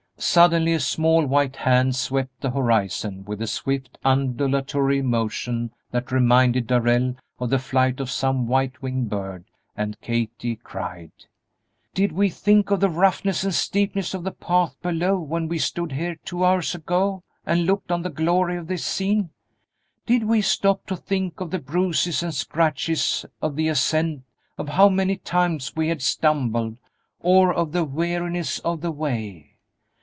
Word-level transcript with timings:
Suddenly 0.23 0.73
a 0.73 0.79
small 0.79 1.25
white 1.25 1.55
hand 1.55 1.95
swept 1.95 2.41
the 2.41 2.51
horizon 2.51 3.25
with 3.25 3.41
a 3.41 3.47
swift, 3.47 3.97
undulatory 4.05 5.01
motion 5.01 5.71
that 5.89 6.11
reminded 6.11 6.67
Darrell 6.67 7.15
of 7.39 7.49
the 7.49 7.57
flight 7.57 7.99
of 7.99 8.11
some 8.11 8.45
white 8.45 8.83
winged 8.83 9.09
bird, 9.09 9.45
and 9.75 9.99
Kate 9.99 10.43
cried, 10.63 11.11
"Did 11.95 12.11
we 12.11 12.29
think 12.29 12.69
of 12.69 12.81
the 12.81 12.87
roughness 12.89 13.43
and 13.43 13.51
steepness 13.51 14.13
of 14.13 14.23
the 14.23 14.31
path 14.31 14.79
below 14.83 15.17
when 15.19 15.47
we 15.47 15.57
stood 15.57 15.91
here 15.93 16.15
two 16.23 16.45
hours 16.45 16.75
ago 16.75 17.23
and 17.43 17.65
looked 17.65 17.91
on 17.91 18.03
the 18.03 18.11
glory 18.11 18.57
of 18.57 18.67
this 18.67 18.85
scene? 18.85 19.31
Did 20.05 20.25
we 20.25 20.41
stop 20.43 20.85
to 20.85 20.95
think 20.95 21.41
of 21.41 21.49
the 21.49 21.57
bruises 21.59 22.21
and 22.21 22.31
scratches 22.35 23.25
of 23.41 23.55
the 23.55 23.69
ascent, 23.69 24.21
of 24.59 24.69
how 24.69 24.87
many 24.87 25.15
times 25.15 25.75
we 25.75 25.87
had 25.89 26.03
stumbled, 26.03 26.77
or 27.21 27.51
of 27.51 27.71
the 27.71 27.83
weariness 27.83 28.59
of 28.59 28.81
the 28.81 28.91
way? 28.91 29.47